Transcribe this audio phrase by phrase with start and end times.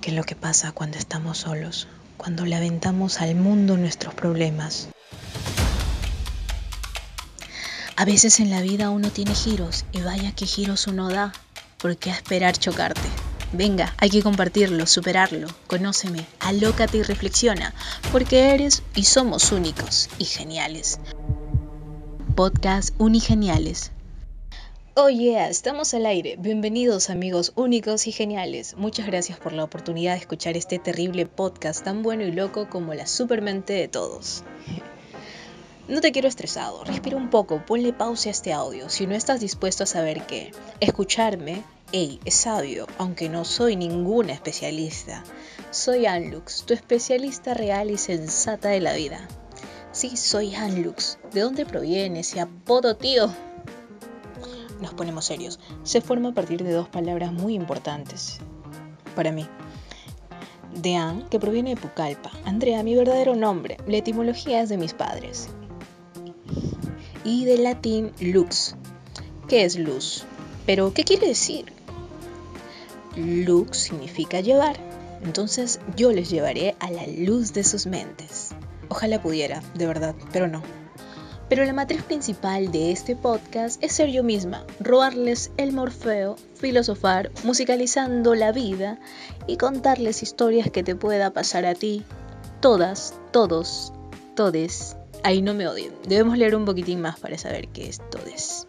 [0.00, 1.86] ¿Qué es lo que pasa cuando estamos solos?
[2.16, 4.88] Cuando le aventamos al mundo nuestros problemas.
[7.96, 11.34] A veces en la vida uno tiene giros y vaya que giros uno da.
[11.76, 13.08] ¿Por qué esperar chocarte?
[13.52, 17.74] Venga, hay que compartirlo, superarlo, conóceme, alócate y reflexiona,
[18.10, 20.98] porque eres y somos únicos y geniales.
[22.36, 23.92] Podcast Unigeniales.
[24.94, 26.34] Oh yeah, estamos al aire.
[26.36, 28.74] Bienvenidos amigos únicos y geniales.
[28.76, 32.92] Muchas gracias por la oportunidad de escuchar este terrible podcast tan bueno y loco como
[32.92, 34.42] la supermente de todos.
[35.86, 39.38] No te quiero estresado, respira un poco, ponle pausa a este audio si no estás
[39.38, 40.50] dispuesto a saber que
[40.80, 41.62] escucharme
[41.92, 45.22] Hey, es sabio, aunque no soy ninguna especialista.
[45.70, 49.28] Soy Anlux, tu especialista real y sensata de la vida.
[49.92, 51.18] Sí, soy Anlux.
[51.32, 53.32] ¿De dónde proviene ese apodo, tío?
[54.80, 55.60] Nos ponemos serios.
[55.82, 58.38] Se forma a partir de dos palabras muy importantes
[59.14, 59.46] para mí.
[60.74, 62.30] De An, que proviene de Pucallpa.
[62.44, 63.76] Andrea, mi verdadero nombre.
[63.86, 65.48] La etimología es de mis padres.
[67.24, 68.76] Y del latín lux.
[69.48, 70.24] ¿Qué es luz?
[70.64, 71.66] Pero, ¿qué quiere decir?
[73.16, 74.78] Lux significa llevar.
[75.22, 78.54] Entonces yo les llevaré a la luz de sus mentes.
[78.88, 80.62] Ojalá pudiera, de verdad, pero no.
[81.50, 87.32] Pero la matriz principal de este podcast es ser yo misma, robarles el morfeo, filosofar,
[87.42, 89.00] musicalizando la vida
[89.48, 92.04] y contarles historias que te pueda pasar a ti.
[92.60, 93.92] Todas, todos,
[94.36, 94.96] todes.
[95.24, 95.92] Ahí no me odien.
[96.06, 98.68] Debemos leer un poquitín más para saber qué es todes.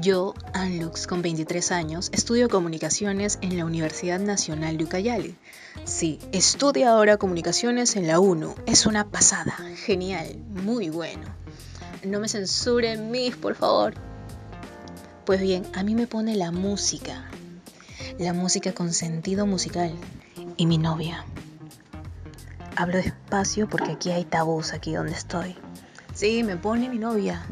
[0.00, 5.36] Yo, Anlux, con 23 años, estudio comunicaciones en la Universidad Nacional de Ucayali.
[5.84, 8.56] Sí, estudio ahora comunicaciones en la UNU.
[8.66, 9.56] Es una pasada.
[9.76, 11.22] Genial, muy bueno.
[12.04, 13.94] No me censuren, mis, por favor.
[15.24, 17.28] Pues bien, a mí me pone la música.
[18.18, 19.92] La música con sentido musical.
[20.56, 21.24] Y mi novia.
[22.76, 25.56] Hablo despacio porque aquí hay tabús, aquí donde estoy.
[26.14, 27.44] Sí, me pone mi novia.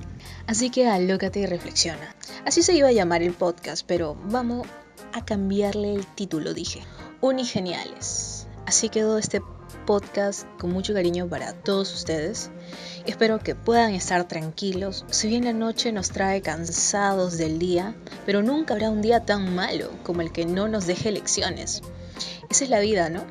[0.47, 2.15] Así que alócate y reflexiona.
[2.45, 4.67] Así se iba a llamar el podcast, pero vamos
[5.12, 6.83] a cambiarle el título, dije.
[7.21, 8.47] Unigeniales.
[8.67, 9.43] Así quedó este
[9.87, 12.51] podcast con mucho cariño para todos ustedes.
[13.06, 15.04] Espero que puedan estar tranquilos.
[15.10, 17.94] Si bien la noche nos trae cansados del día,
[18.25, 21.82] pero nunca habrá un día tan malo como el que no nos deje lecciones.
[22.50, 23.25] Esa es la vida, ¿no?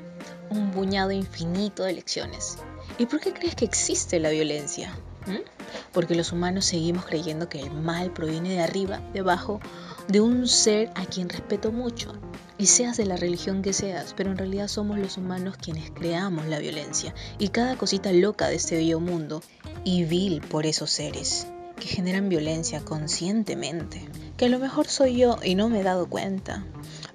[0.49, 2.57] Un puñado infinito de lecciones.
[2.97, 4.97] ¿Y por qué crees que existe la violencia?
[5.25, 5.43] ¿Mm?
[5.91, 9.59] Porque los humanos seguimos creyendo que el mal proviene de arriba, debajo,
[10.07, 12.13] de un ser a quien respeto mucho.
[12.57, 16.45] Y seas de la religión que seas, pero en realidad somos los humanos quienes creamos
[16.45, 19.41] la violencia y cada cosita loca de este bello mundo
[19.83, 24.07] y vil por esos seres que generan violencia conscientemente.
[24.37, 26.65] Que a lo mejor soy yo y no me he dado cuenta.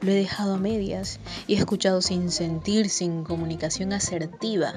[0.02, 4.74] Lo he dejado a medias y he escuchado sin sentir, sin comunicación asertiva.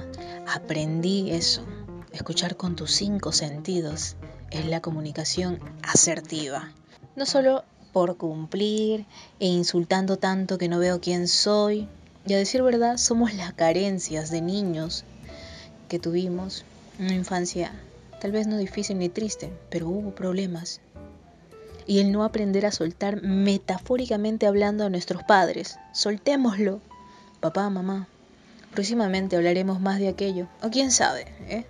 [0.47, 1.65] Aprendí eso
[2.13, 4.17] Escuchar con tus cinco sentidos
[4.51, 6.71] es la comunicación asertiva.
[7.15, 9.05] No solo por cumplir
[9.39, 11.87] e insultando tanto que no veo quién soy.
[12.25, 15.05] Y a decir verdad, somos las carencias de niños
[15.87, 16.65] que tuvimos.
[16.99, 17.71] Una infancia
[18.19, 20.81] tal vez no difícil ni triste, pero hubo problemas.
[21.85, 25.77] Y el no aprender a soltar metafóricamente hablando a nuestros padres.
[25.91, 26.79] Soltémoslo,
[27.41, 28.07] papá, mamá.
[28.73, 30.47] Próximamente hablaremos más de aquello.
[30.61, 31.65] O quién sabe, ¿eh?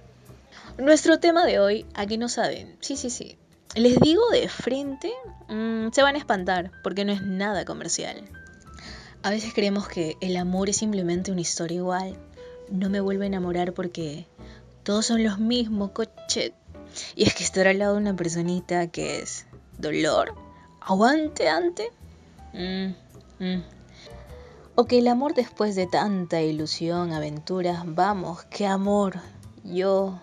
[0.77, 3.37] Nuestro tema de hoy, aquí no saben, sí, sí, sí.
[3.75, 5.11] Les digo de frente,
[5.49, 8.23] mm, se van a espantar porque no es nada comercial.
[9.23, 12.15] A veces creemos que el amor es simplemente una historia igual.
[12.69, 14.27] No me vuelvo a enamorar porque
[14.83, 16.53] todos son los mismos, coche.
[17.15, 19.47] Y es que estar al lado de una personita que es
[19.79, 20.35] dolor,
[20.79, 21.89] aguante, ante.
[22.53, 22.93] Mm,
[23.43, 23.63] mm.
[24.75, 29.15] O que el amor después de tanta ilusión, aventuras, vamos, qué amor.
[29.63, 30.19] Yo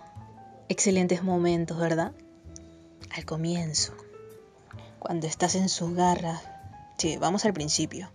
[0.68, 2.12] excelentes momentos, ¿verdad?
[3.12, 3.92] Al comienzo,
[5.00, 6.42] cuando estás en sus garras.
[6.96, 8.08] Sí, vamos al principio.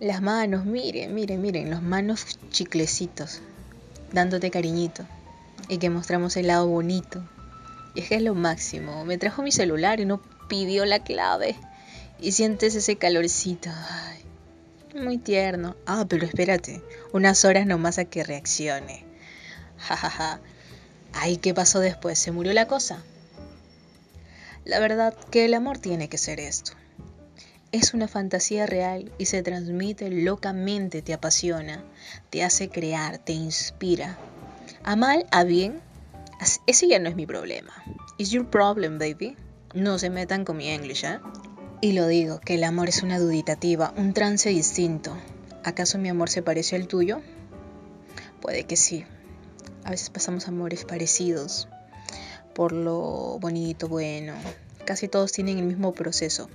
[0.00, 3.42] Las manos, miren, miren, miren, los manos chiclecitos,
[4.10, 5.04] dándote cariñito.
[5.68, 7.22] Y que mostramos el lado bonito.
[7.94, 9.04] Y es que es lo máximo.
[9.04, 11.54] Me trajo mi celular y no pidió la clave.
[12.18, 13.70] Y sientes ese calorcito.
[14.94, 15.76] Muy tierno.
[15.84, 16.82] Ah, pero espérate.
[17.12, 19.04] Unas horas nomás a que reaccione.
[19.76, 20.40] Ja, ja, ja.
[21.12, 22.18] Ay, ¿qué pasó después?
[22.18, 23.02] ¿Se murió la cosa?
[24.64, 26.72] La verdad que el amor tiene que ser esto.
[27.72, 31.82] Es una fantasía real y se transmite locamente, te apasiona,
[32.30, 34.18] te hace crear, te inspira.
[34.84, 35.80] A mal, a bien,
[36.66, 37.72] ese ya no es mi problema.
[38.18, 39.36] It's your problem, baby.
[39.74, 41.18] No se metan con mi English, ¿eh?
[41.80, 45.16] Y lo digo, que el amor es una duditativa, un trance distinto.
[45.64, 47.20] ¿Acaso mi amor se parece al tuyo?
[48.40, 49.04] Puede que sí.
[49.82, 51.68] A veces pasamos amores parecidos
[52.54, 54.34] por lo bonito, bueno.
[54.84, 56.48] Casi todos tienen el mismo proceso.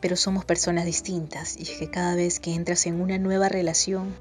[0.00, 4.14] Pero somos personas distintas y es que cada vez que entras en una nueva relación,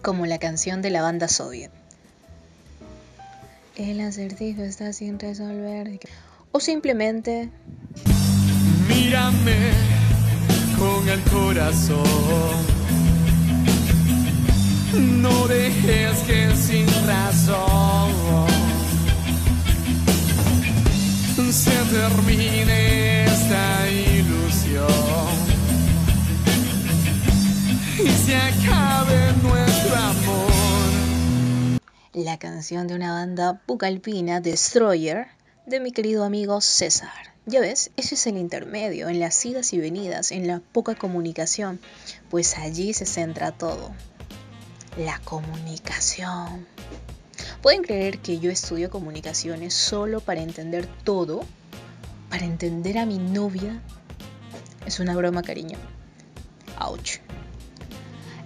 [0.00, 1.70] como la canción de la banda Soviet,
[3.76, 5.98] el acertijo está sin resolver.
[6.50, 7.50] O simplemente...
[8.88, 9.70] Mírame
[10.78, 12.02] con el corazón.
[15.22, 18.51] No dejes que sin razón
[21.52, 24.88] se termine esta ilusión
[28.02, 31.80] y se acabe nuestro amor.
[32.14, 35.26] La canción de una banda bucalpina, Destroyer,
[35.66, 37.34] de mi querido amigo César.
[37.44, 41.80] Ya ves, ese es el intermedio, en las idas y venidas, en la poca comunicación,
[42.30, 43.92] pues allí se centra todo.
[44.96, 46.66] La comunicación.
[47.62, 51.40] ¿Pueden creer que yo estudio comunicaciones solo para entender todo?
[52.28, 53.80] ¿Para entender a mi novia?
[54.84, 55.78] Es una broma, cariño.
[56.80, 57.18] Ouch.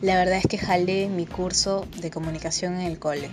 [0.02, 3.30] La verdad es que jalé mi curso de comunicación en el cole,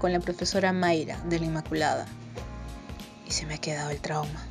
[0.00, 2.06] con la profesora Mayra de la Inmaculada.
[3.26, 4.48] Y se me ha quedado el trauma.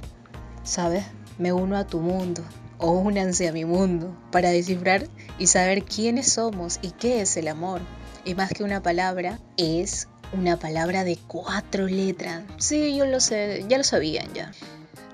[0.67, 1.05] ¿sabes?
[1.37, 2.43] Me uno a tu mundo
[2.77, 5.07] o únanse a mi mundo para descifrar
[5.39, 7.81] y saber quiénes somos y qué es el amor.
[8.25, 12.43] Y más que una palabra, es una palabra de cuatro letras.
[12.57, 14.51] Sí, yo lo sé, ya lo sabían ya.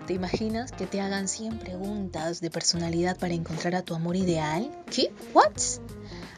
[0.08, 4.70] ¿Te imaginas que te hagan 100 preguntas de personalidad para encontrar a tu amor ideal?
[4.92, 5.14] ¿Qué?
[5.34, 5.54] ¿What?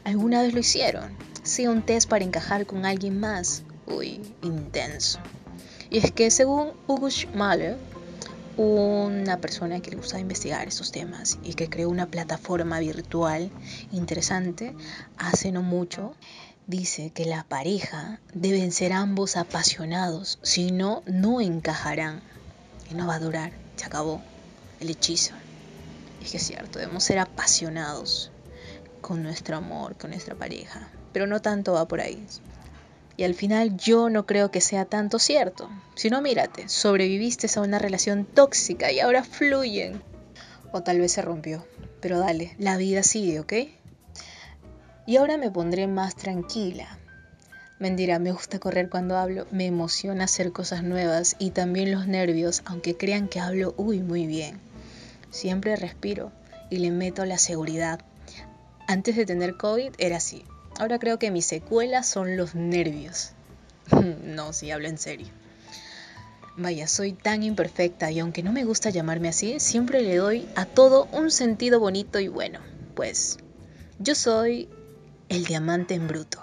[0.04, 1.10] ¿Alguna vez lo hicieron?
[1.42, 3.64] Sí, un test para encajar con alguien más.
[3.86, 5.18] Uy, intenso.
[5.90, 7.76] Y es que según Hugo Mahler,
[8.56, 13.50] una persona que le gusta investigar estos temas y que creó una plataforma virtual
[13.92, 14.74] interesante
[15.18, 16.14] hace no mucho,
[16.66, 22.22] dice que la pareja deben ser ambos apasionados, si no, no encajarán
[22.90, 24.20] y no va a durar, se acabó
[24.80, 25.34] el hechizo.
[26.22, 28.30] es que es cierto, debemos ser apasionados
[29.00, 32.26] con nuestro amor, con nuestra pareja, pero no tanto va por ahí.
[33.16, 35.70] Y al final yo no creo que sea tanto cierto.
[35.94, 40.02] Si no, mírate, sobreviviste a una relación tóxica y ahora fluyen.
[40.72, 41.66] O tal vez se rompió.
[42.02, 43.52] Pero dale, la vida sigue, ¿ok?
[45.06, 46.98] Y ahora me pondré más tranquila.
[47.78, 52.62] Mentira, me gusta correr cuando hablo, me emociona hacer cosas nuevas y también los nervios,
[52.64, 54.60] aunque crean que hablo, uy, muy bien.
[55.30, 56.32] Siempre respiro
[56.70, 58.00] y le meto la seguridad.
[58.88, 60.44] Antes de tener COVID era así,
[60.78, 63.30] Ahora creo que mi secuela son los nervios.
[64.24, 65.28] no, si hablo en serio.
[66.58, 70.66] Vaya, soy tan imperfecta y aunque no me gusta llamarme así, siempre le doy a
[70.66, 72.60] todo un sentido bonito y bueno.
[72.94, 73.38] Pues
[73.98, 74.68] yo soy
[75.28, 76.40] el diamante en bruto.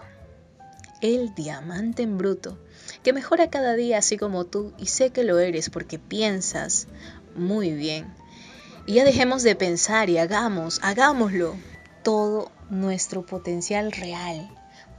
[1.02, 2.58] El diamante en bruto,
[3.04, 6.88] que mejora cada día así como tú y sé que lo eres porque piensas
[7.36, 8.14] muy bien.
[8.86, 11.56] Y ya dejemos de pensar y hagamos, hagámoslo
[12.04, 14.50] todo nuestro potencial real.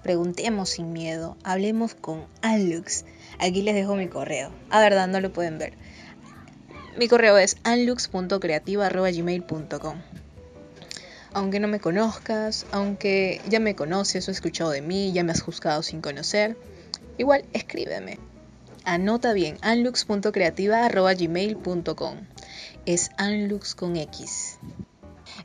[0.02, 3.04] Preguntemos sin miedo, hablemos con Anlux.
[3.38, 4.50] Aquí les dejo mi correo.
[4.70, 5.74] A verdad, no lo pueden ver.
[6.98, 10.23] Mi correo es anlux.creativa.gmail.com
[11.34, 15.32] Aunque no me conozcas, aunque ya me conoces o has escuchado de mí, ya me
[15.32, 16.56] has juzgado sin conocer,
[17.18, 18.18] igual escríbeme.
[18.84, 22.16] Anota bien, anlux.creativa.gmail.com
[22.86, 24.60] Es anlux con X.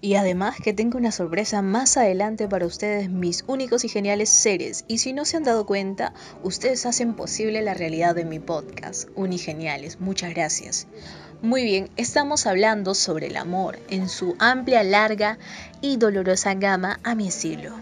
[0.01, 4.85] Y además que tengo una sorpresa más adelante para ustedes, mis únicos y geniales seres.
[4.87, 9.09] Y si no se han dado cuenta, ustedes hacen posible la realidad de mi podcast.
[9.15, 10.87] Unigeniales, muchas gracias.
[11.41, 15.37] Muy bien, estamos hablando sobre el amor en su amplia, larga
[15.81, 17.73] y dolorosa gama a mi estilo.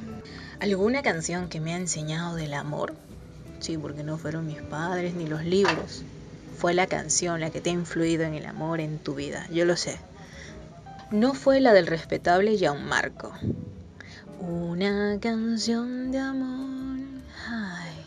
[0.59, 2.93] ¿Alguna canción que me ha enseñado del amor?
[3.59, 6.03] Sí, porque no fueron mis padres ni los libros.
[6.57, 9.65] Fue la canción la que te ha influido en el amor en tu vida, yo
[9.65, 9.97] lo sé
[11.11, 13.31] no fue la del respetable Marco.
[14.39, 16.99] Una canción de amor.
[17.47, 18.05] Ay.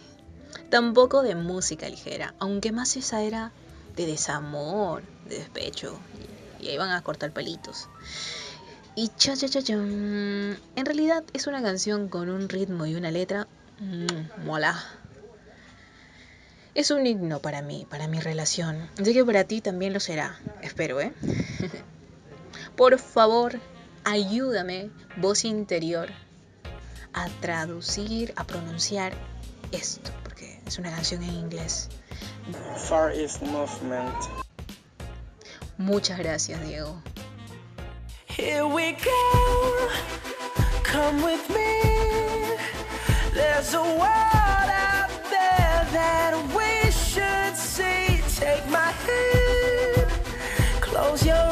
[0.68, 3.52] Tampoco de música ligera, aunque más esa era
[4.00, 5.98] de desamor, de despecho.
[6.60, 7.88] Y ahí van a cortar pelitos.
[8.94, 9.74] Y cha cha cha cha.
[9.74, 13.46] En realidad es una canción con un ritmo y una letra.
[13.78, 14.82] Mmm, mola.
[16.74, 18.88] Es un himno para mí, para mi relación.
[18.98, 20.38] Así que para ti también lo será.
[20.62, 21.12] Espero, ¿eh?
[22.76, 23.58] Por favor,
[24.04, 26.08] ayúdame, voz interior,
[27.12, 29.12] a traducir, a pronunciar
[29.72, 31.88] esto, porque es una canción en inglés.
[32.76, 34.14] Far East Movement.
[35.78, 37.00] Muchas gracias, Diego.
[38.26, 39.88] Here we go.
[40.82, 42.56] Come with me.
[43.32, 48.20] There's a world out there that we should see.
[48.40, 50.10] Take my hand,
[50.80, 51.49] close your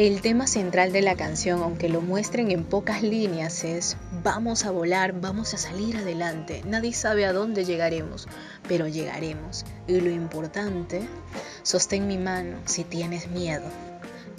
[0.00, 4.70] El tema central de la canción, aunque lo muestren en pocas líneas, es vamos a
[4.70, 6.62] volar, vamos a salir adelante.
[6.66, 8.26] Nadie sabe a dónde llegaremos,
[8.66, 9.66] pero llegaremos.
[9.86, 11.02] Y lo importante,
[11.62, 13.66] sostén mi mano si tienes miedo.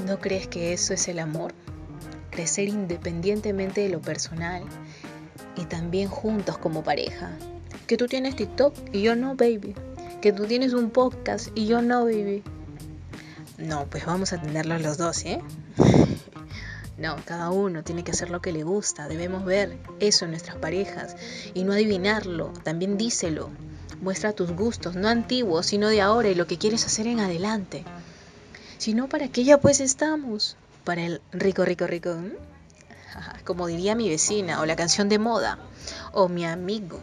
[0.08, 1.54] ¿No crees que eso es el amor?
[2.32, 4.64] Crecer independientemente de lo personal
[5.56, 7.38] y también juntos como pareja.
[7.86, 9.76] Que tú tienes TikTok y yo no, baby.
[10.22, 12.42] Que tú tienes un podcast y yo no, baby.
[13.62, 15.40] No, pues vamos a tenerlos los dos, ¿eh?
[16.98, 19.08] No, cada uno tiene que hacer lo que le gusta.
[19.08, 21.16] Debemos ver eso en nuestras parejas
[21.54, 22.54] y no adivinarlo.
[22.64, 23.50] También díselo.
[24.02, 27.86] Muestra tus gustos, no antiguos, sino de ahora y lo que quieres hacer en adelante.
[28.80, 30.58] Si no, ¿para qué ya pues estamos?
[30.84, 32.16] Para el rico, rico, rico.
[33.46, 35.60] Como diría mi vecina, o la canción de moda,
[36.14, 37.00] o mi amigo.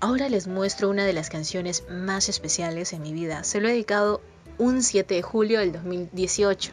[0.00, 3.44] Ahora les muestro una de las canciones más especiales en mi vida.
[3.44, 4.20] Se lo he dedicado
[4.60, 6.72] un 7 de julio del 2018.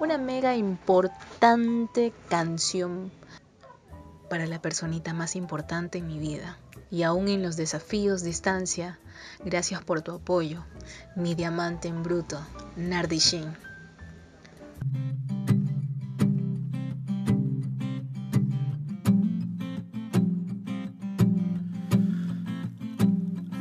[0.00, 3.10] Una mega importante canción
[4.28, 6.58] para la personita más importante en mi vida.
[6.90, 8.98] Y aún en los desafíos, distancia,
[9.42, 10.62] gracias por tu apoyo.
[11.16, 12.38] Mi diamante en bruto,
[12.76, 13.56] Nardi Shin.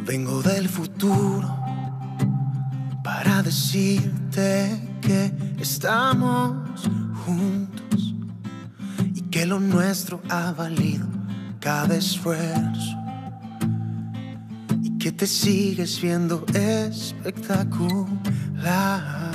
[0.05, 1.58] Vengo del futuro
[3.49, 6.87] decirte que estamos
[7.25, 8.13] juntos
[9.15, 11.07] y que lo nuestro ha valido
[11.59, 12.95] cada esfuerzo
[14.83, 19.31] y que te sigues viendo espectacular.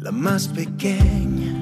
[0.00, 1.54] La más pequeña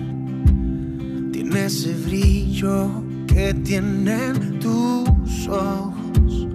[1.31, 6.49] tiene ese brillo que tienen tus ojos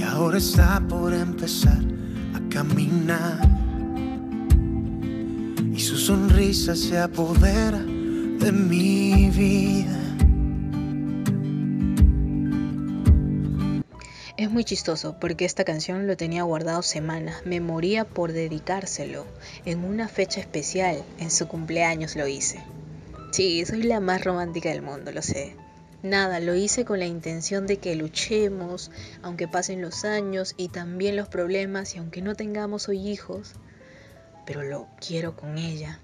[0.00, 1.78] y ahora está por empezar
[2.34, 3.46] a caminar
[5.74, 9.98] y su sonrisa se apodera de mi vida.
[14.38, 17.42] Es muy chistoso porque esta canción lo tenía guardado semanas.
[17.44, 19.26] Me moría por dedicárselo.
[19.66, 22.62] En una fecha especial, en su cumpleaños lo hice.
[23.32, 25.59] Sí, soy la más romántica del mundo, lo sé.
[26.02, 28.90] Nada, lo hice con la intención de que luchemos,
[29.22, 33.52] aunque pasen los años y también los problemas y aunque no tengamos hoy hijos,
[34.46, 36.00] pero lo quiero con ella.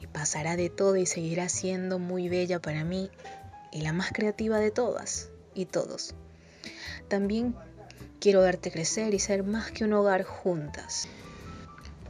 [0.00, 3.10] Y pasará de todo y seguirá siendo muy bella para mí
[3.72, 6.14] y la más creativa de todas y todos.
[7.08, 7.56] También
[8.20, 11.08] quiero verte crecer y ser más que un hogar juntas.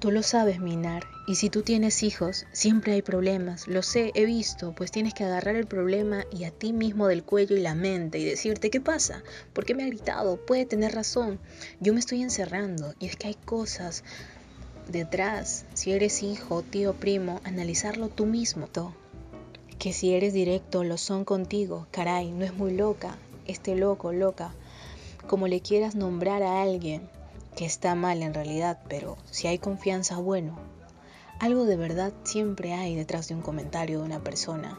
[0.00, 3.66] Tú lo sabes, Minar, y si tú tienes hijos, siempre hay problemas.
[3.66, 7.24] Lo sé, he visto, pues tienes que agarrar el problema y a ti mismo del
[7.24, 9.24] cuello y la mente y decirte, ¿qué pasa?
[9.52, 10.36] ¿Por qué me ha gritado?
[10.36, 11.40] Puede tener razón.
[11.80, 14.04] Yo me estoy encerrando y es que hay cosas
[14.88, 15.64] detrás.
[15.74, 18.68] Si eres hijo, tío, primo, analizarlo tú mismo.
[19.80, 21.88] Que si eres directo, lo son contigo.
[21.90, 23.18] Caray, no es muy loca.
[23.46, 24.54] Este loco, loca.
[25.26, 27.08] Como le quieras nombrar a alguien
[27.56, 30.75] que está mal en realidad, pero si hay confianza, bueno.
[31.38, 34.78] Algo de verdad siempre hay detrás de un comentario de una persona.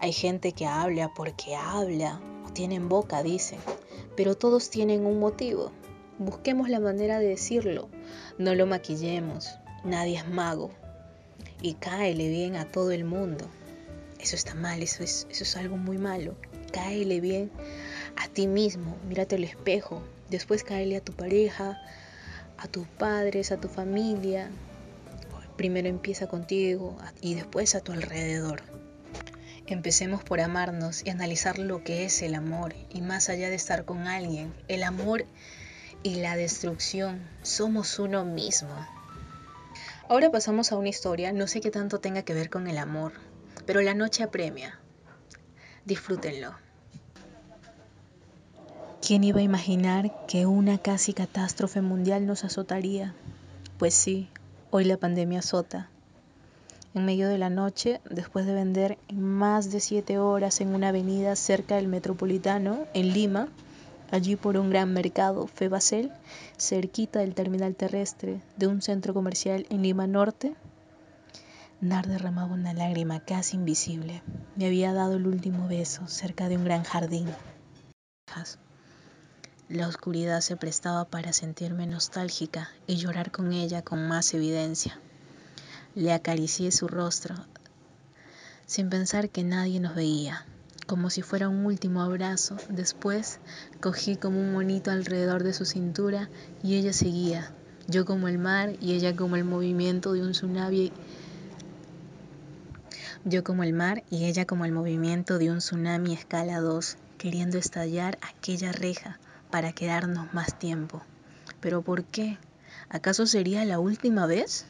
[0.00, 3.60] Hay gente que habla porque habla, o tienen boca, dicen,
[4.16, 5.70] pero todos tienen un motivo.
[6.18, 7.88] Busquemos la manera de decirlo,
[8.38, 9.50] no lo maquillemos,
[9.84, 10.72] nadie es mago.
[11.60, 13.46] Y cáele bien a todo el mundo.
[14.18, 16.34] Eso está mal, eso es, eso es algo muy malo.
[16.72, 17.52] Cáele bien
[18.16, 21.80] a ti mismo, mírate al espejo, después cáele a tu pareja,
[22.58, 24.50] a tus padres, a tu familia.
[25.62, 28.64] Primero empieza contigo y después a tu alrededor.
[29.68, 33.84] Empecemos por amarnos y analizar lo que es el amor y más allá de estar
[33.84, 35.24] con alguien, el amor
[36.02, 38.74] y la destrucción, somos uno mismo.
[40.08, 43.12] Ahora pasamos a una historia, no sé qué tanto tenga que ver con el amor,
[43.64, 44.80] pero la noche apremia.
[45.84, 46.56] Disfrútenlo.
[49.00, 53.14] ¿Quién iba a imaginar que una casi catástrofe mundial nos azotaría?
[53.78, 54.28] Pues sí,
[54.74, 55.90] hoy la pandemia azota.
[56.94, 61.36] en medio de la noche, después de vender más de siete horas en una avenida
[61.36, 63.48] cerca del Metropolitano, en Lima,
[64.10, 66.10] allí por un gran mercado, Febacel,
[66.56, 70.54] cerquita del terminal terrestre de un centro comercial en Lima Norte,
[71.82, 74.22] Nar derramaba una lágrima casi invisible.
[74.56, 77.26] Me había dado el último beso cerca de un gran jardín.
[79.72, 85.00] La oscuridad se prestaba para sentirme nostálgica y llorar con ella con más evidencia.
[85.94, 87.34] Le acaricié su rostro
[88.66, 90.44] sin pensar que nadie nos veía,
[90.86, 92.58] como si fuera un último abrazo.
[92.68, 93.38] Después
[93.80, 96.28] cogí como un monito alrededor de su cintura
[96.62, 97.50] y ella seguía,
[97.88, 100.92] yo como el mar y ella como el movimiento de un tsunami
[103.24, 107.56] yo como el mar y ella como el movimiento de un tsunami escala 2, queriendo
[107.56, 109.18] estallar aquella reja
[109.52, 111.02] para quedarnos más tiempo.
[111.60, 112.38] ¿Pero por qué?
[112.88, 114.64] ¿Acaso sería la última vez?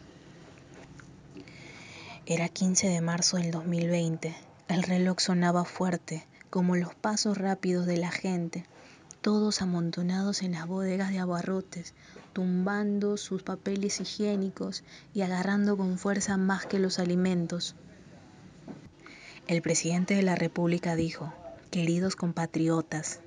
[2.27, 4.35] Era 15 de marzo del 2020.
[4.67, 8.67] El reloj sonaba fuerte, como los pasos rápidos de la gente,
[9.21, 11.95] todos amontonados en las bodegas de abarrotes,
[12.33, 14.83] tumbando sus papeles higiénicos
[15.15, 17.77] y agarrando con fuerza más que los alimentos.
[19.47, 21.33] El presidente de la República dijo,
[21.71, 23.21] queridos compatriotas,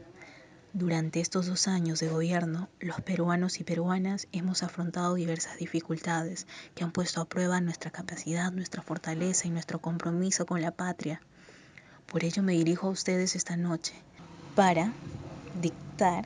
[0.76, 6.84] durante estos dos años de gobierno, los peruanos y peruanas hemos afrontado diversas dificultades que
[6.84, 11.22] han puesto a prueba nuestra capacidad, nuestra fortaleza y nuestro compromiso con la patria.
[12.12, 13.94] Por ello me dirijo a ustedes esta noche
[14.54, 14.92] para
[15.62, 16.26] dictar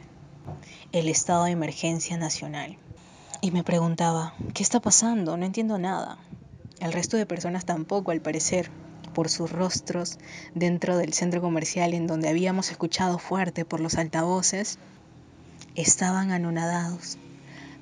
[0.94, 2.76] el estado de emergencia nacional.
[3.42, 5.38] Y me preguntaba, ¿qué está pasando?
[5.38, 6.18] No entiendo nada.
[6.80, 8.72] El resto de personas tampoco, al parecer
[9.20, 10.18] por sus rostros
[10.56, 14.80] dentro del centro comercial en donde habíamos escuchado fuerte por los altavoces,
[15.76, 17.18] estaban anonadados.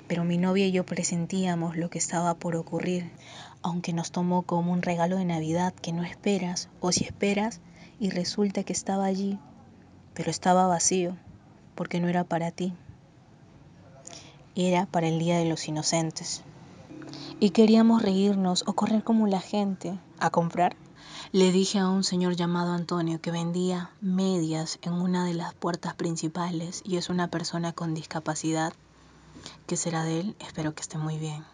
[0.08, 3.12] Pero mi novia y yo presentíamos lo que estaba por ocurrir,
[3.62, 7.60] aunque nos tomó como un regalo de Navidad que no esperas, o si esperas
[8.00, 9.38] y resulta que estaba allí,
[10.14, 11.16] pero estaba vacío,
[11.76, 12.74] porque no era para ti,
[14.56, 16.42] era para el Día de los Inocentes.
[17.38, 20.74] Y queríamos reírnos o correr como la gente, a comprar
[21.32, 25.94] le dije a un señor llamado Antonio que vendía medias en una de las puertas
[25.94, 28.72] principales y es una persona con discapacidad.
[29.66, 30.36] ¿Qué será de él?
[30.38, 31.44] Espero que esté muy bien.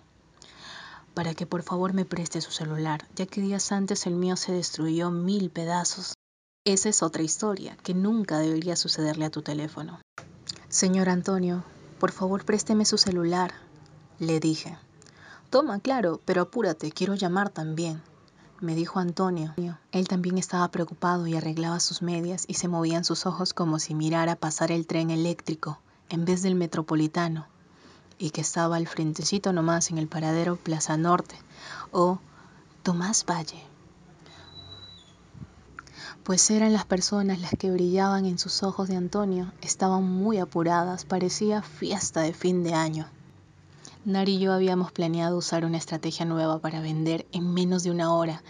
[1.12, 4.52] Para que por favor me preste su celular, ya que días antes el mío se
[4.52, 6.14] destruyó mil pedazos.
[6.64, 10.00] Esa es otra historia que nunca debería sucederle a tu teléfono.
[10.68, 11.64] Señor Antonio,
[11.98, 13.54] por favor présteme su celular,
[14.18, 14.78] le dije.
[15.50, 18.02] Toma, claro, pero apúrate, quiero llamar también
[18.60, 19.54] me dijo Antonio.
[19.92, 23.94] Él también estaba preocupado y arreglaba sus medias y se movían sus ojos como si
[23.94, 27.46] mirara pasar el tren eléctrico en vez del metropolitano
[28.18, 31.36] y que estaba al frentecito nomás en el paradero Plaza Norte
[31.92, 32.18] o
[32.82, 33.62] Tomás Valle.
[36.22, 41.04] Pues eran las personas las que brillaban en sus ojos de Antonio, estaban muy apuradas,
[41.04, 43.06] parecía fiesta de fin de año.
[44.06, 48.12] Nari y yo habíamos planeado usar una estrategia nueva para vender en menos de una
[48.12, 48.42] hora.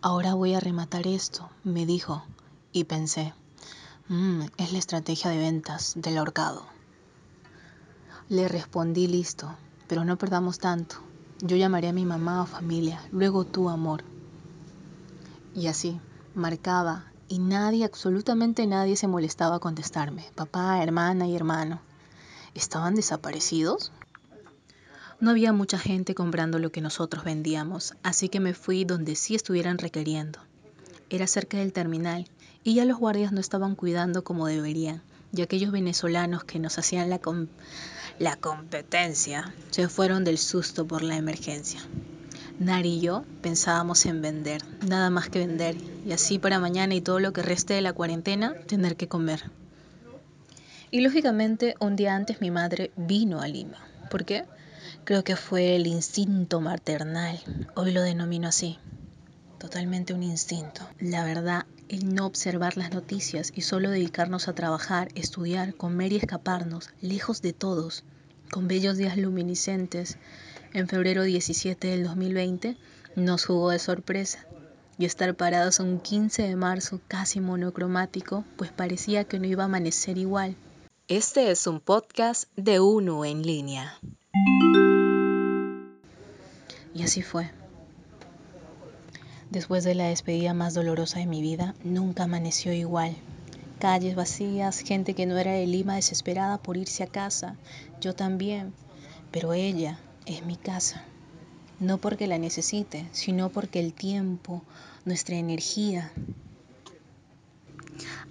[0.00, 2.22] Ahora voy a rematar esto, me dijo,
[2.70, 3.34] y pensé,
[4.08, 6.64] mmm, es la estrategia de ventas del ahorcado.
[8.28, 9.52] Le respondí listo,
[9.88, 10.94] pero no perdamos tanto.
[11.40, 14.04] Yo llamaré a mi mamá o familia, luego tú, amor.
[15.54, 16.00] Y así,
[16.34, 20.24] marcaba, y nadie, absolutamente nadie se molestaba a contestarme.
[20.36, 21.80] Papá, hermana y hermano.
[22.54, 23.90] ¿Estaban desaparecidos?
[25.20, 29.34] No había mucha gente comprando lo que nosotros vendíamos, así que me fui donde sí
[29.34, 30.38] estuvieran requiriendo.
[31.10, 32.28] Era cerca del terminal
[32.62, 35.02] y ya los guardias no estaban cuidando como deberían,
[35.34, 37.20] y aquellos venezolanos que nos hacían la,
[38.20, 41.80] la competencia se fueron del susto por la emergencia.
[42.60, 45.76] Nari y yo pensábamos en vender, nada más que vender,
[46.06, 49.50] y así para mañana y todo lo que reste de la cuarentena tener que comer.
[50.92, 53.78] Y lógicamente un día antes mi madre vino a Lima.
[54.10, 54.44] ¿Por qué?
[55.08, 57.40] Creo que fue el instinto maternal,
[57.74, 58.78] hoy lo denomino así,
[59.58, 60.82] totalmente un instinto.
[61.00, 66.16] La verdad, el no observar las noticias y solo dedicarnos a trabajar, estudiar, comer y
[66.16, 68.04] escaparnos, lejos de todos,
[68.50, 70.18] con bellos días luminiscentes,
[70.74, 72.76] en febrero 17 del 2020,
[73.16, 74.44] nos jugó de sorpresa.
[74.98, 79.66] Y estar parados un 15 de marzo casi monocromático, pues parecía que no iba a
[79.66, 80.54] amanecer igual.
[81.06, 83.98] Este es un podcast de uno en línea.
[86.98, 87.48] Y así fue.
[89.50, 93.16] Después de la despedida más dolorosa de mi vida, nunca amaneció igual.
[93.78, 97.54] Calles vacías, gente que no era de Lima desesperada por irse a casa.
[98.00, 98.72] Yo también.
[99.30, 101.04] Pero ella es mi casa.
[101.78, 104.64] no porque la necesite, sino porque el tiempo,
[105.04, 106.10] nuestra energía,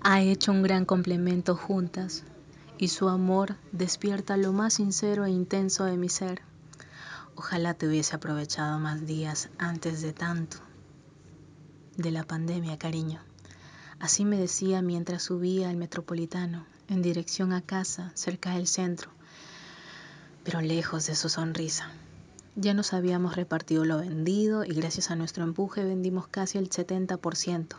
[0.02, 2.26] ha hecho un gran complemento juntas
[2.78, 6.42] y su amor despierta lo más sincero e intenso de mi ser.
[7.40, 10.58] Ojalá te hubiese aprovechado más días antes de tanto
[11.96, 13.22] de la pandemia, cariño.
[14.00, 19.12] Así me decía mientras subía al metropolitano en dirección a casa, cerca del centro,
[20.44, 21.92] pero lejos de su sonrisa.
[22.56, 27.76] Ya nos habíamos repartido lo vendido y gracias a nuestro empuje vendimos casi el 70%,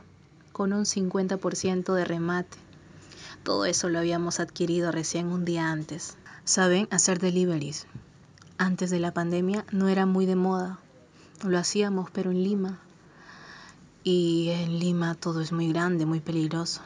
[0.52, 2.56] con un 50% de remate.
[3.42, 6.16] Todo eso lo habíamos adquirido recién un día antes.
[6.44, 7.88] Saben hacer deliveries.
[8.58, 10.78] Antes de la pandemia no era muy de moda.
[11.44, 12.78] Lo hacíamos, pero en Lima.
[14.04, 16.82] Y en Lima todo es muy grande, muy peligroso.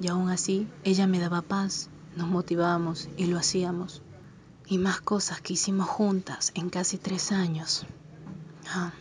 [0.00, 4.02] Y aún así, ella me daba paz, nos motivábamos y lo hacíamos
[4.72, 7.84] y más cosas que hicimos juntas en casi tres años.
[8.68, 8.92] Ah,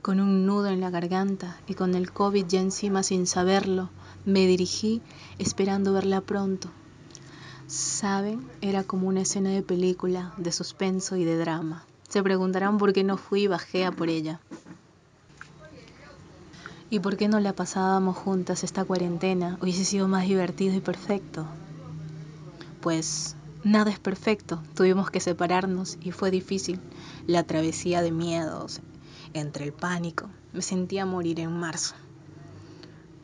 [0.00, 3.90] con un nudo en la garganta y con el COVID ya encima sin saberlo,
[4.24, 5.02] me dirigí
[5.38, 6.70] esperando verla pronto.
[7.70, 11.84] Saben, era como una escena de película, de suspenso y de drama.
[12.08, 14.40] Se preguntarán por qué no fui y bajé por ella.
[16.90, 19.56] ¿Y por qué no la pasábamos juntas esta cuarentena?
[19.62, 21.46] Hubiese sido más divertido y perfecto.
[22.80, 26.80] Pues Nada es perfecto, tuvimos que separarnos y fue difícil.
[27.26, 28.80] La travesía de miedos,
[29.34, 31.94] entre el pánico, me sentía morir en marzo.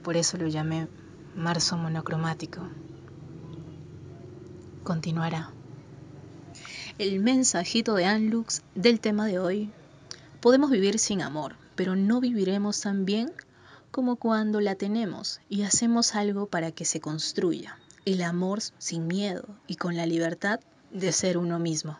[0.04, 0.88] Por eso lo llamé
[1.34, 2.60] marzo monocromático.
[4.86, 5.50] Continuará.
[6.98, 9.72] El mensajito de Anlux del tema de hoy.
[10.40, 13.32] Podemos vivir sin amor, pero no viviremos tan bien
[13.90, 19.48] como cuando la tenemos y hacemos algo para que se construya el amor sin miedo
[19.66, 20.60] y con la libertad
[20.92, 21.98] de ser uno mismo.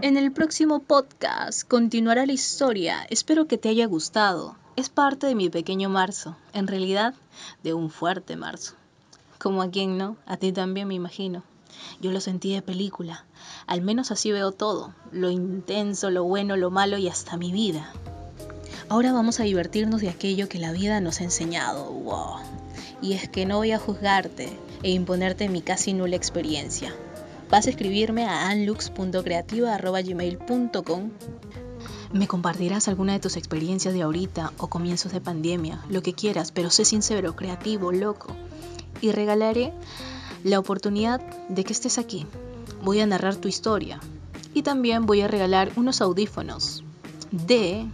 [0.00, 3.04] En el próximo podcast continuará la historia.
[3.10, 4.56] Espero que te haya gustado.
[4.76, 7.14] Es parte de mi pequeño marzo, en realidad
[7.64, 8.76] de un fuerte marzo.
[9.44, 11.42] Como a quien no, a ti también me imagino.
[12.00, 13.26] Yo lo sentí de película.
[13.66, 17.92] Al menos así veo todo, lo intenso, lo bueno, lo malo y hasta mi vida.
[18.88, 21.92] Ahora vamos a divertirnos de aquello que la vida nos ha enseñado.
[21.92, 22.38] Wow
[23.04, 24.48] y es que no voy a juzgarte
[24.82, 26.94] e imponerte mi casi nula experiencia.
[27.50, 31.10] Vas a escribirme a anlux.creativa.gmail.com
[32.14, 36.52] me compartirás alguna de tus experiencias de ahorita o comienzos de pandemia, lo que quieras,
[36.52, 38.28] pero sé sincero, creativo, loco.
[39.04, 39.70] Y regalaré
[40.44, 42.26] la oportunidad de que estés aquí.
[42.82, 44.00] Voy a narrar tu historia.
[44.54, 46.84] Y también voy a regalar unos audífonos
[47.30, 47.86] de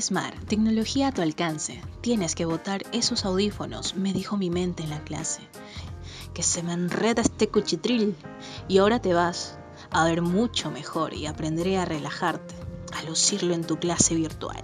[0.00, 1.82] Smart, tecnología a tu alcance.
[2.02, 5.42] Tienes que botar esos audífonos, me dijo mi mente en la clase.
[6.32, 8.14] Que se me enreda este cuchitril.
[8.68, 9.58] Y ahora te vas
[9.90, 12.54] a ver mucho mejor y aprenderé a relajarte,
[12.92, 14.62] a lucirlo en tu clase virtual.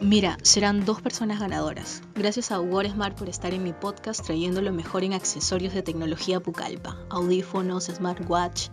[0.00, 2.02] Mira, serán dos personas ganadoras.
[2.14, 6.38] Gracias a Smart por estar en mi podcast trayendo lo mejor en accesorios de tecnología
[6.38, 8.68] Pucallpa, audífonos, smartwatch,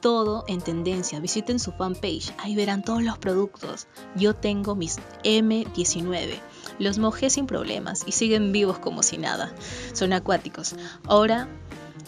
[0.00, 1.20] todo en tendencia.
[1.20, 3.86] Visiten su fanpage, ahí verán todos los productos.
[4.16, 6.40] Yo tengo mis M19.
[6.80, 9.54] Los mojé sin problemas y siguen vivos como si nada.
[9.92, 10.74] Son acuáticos.
[11.06, 11.48] Ahora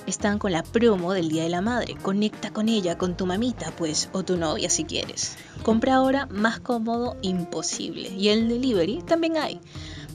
[0.07, 1.97] están con la promo del Día de la Madre.
[2.01, 5.37] Conecta con ella, con tu mamita, pues, o tu novia si quieres.
[5.63, 8.09] Compra ahora más cómodo imposible.
[8.11, 9.61] Y el delivery también hay.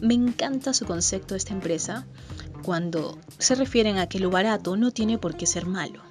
[0.01, 2.05] Me encanta su concepto de esta empresa
[2.63, 6.01] cuando se refieren a que lo barato no tiene por qué ser malo.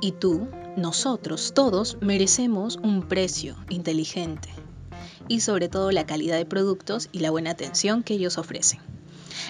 [0.00, 4.48] Y tú, nosotros, todos merecemos un precio inteligente
[5.28, 8.80] y sobre todo la calidad de productos y la buena atención que ellos ofrecen.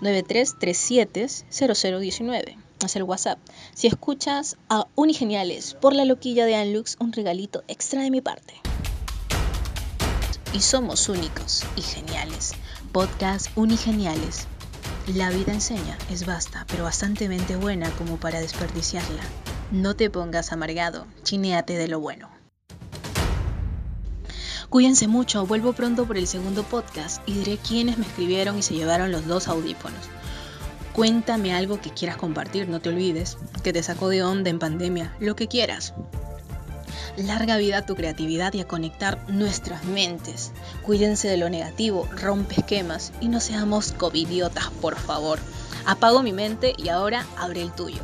[0.01, 2.57] 93370019.
[2.85, 3.39] Es el WhatsApp.
[3.73, 8.53] Si escuchas a Unigeniales por la loquilla de Anlux, un regalito extra de mi parte.
[10.53, 12.53] Y somos únicos y geniales.
[12.91, 14.47] Podcast Unigeniales.
[15.15, 19.21] La vida enseña, es basta, pero bastantemente buena como para desperdiciarla.
[19.71, 22.29] No te pongas amargado, chineate de lo bueno.
[24.69, 28.73] Cuídense mucho, vuelvo pronto por el segundo podcast y diré quiénes me escribieron y se
[28.73, 30.01] llevaron los dos audífonos.
[30.91, 35.15] Cuéntame algo que quieras compartir, no te olvides, que te sacó de onda en pandemia,
[35.21, 35.93] lo que quieras.
[37.17, 40.51] Larga vida a tu creatividad y a conectar nuestras mentes.
[40.83, 45.39] Cuídense de lo negativo, rompe esquemas y no seamos covidiotas, por favor.
[45.87, 48.03] Apago mi mente y ahora abre el tuyo.